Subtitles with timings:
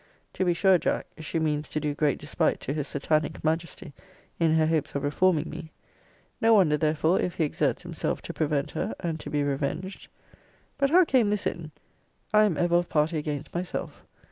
[0.33, 3.93] To be sure, Jack, she means to do great despight to his Satanic majesty
[4.39, 5.71] in her hopes of reforming me.
[6.41, 10.07] No wonder, therefore, if he exerts himself to prevent her, and to be revenged.
[10.79, 11.69] But how came this in!
[12.33, 14.03] I am ever of party against myself.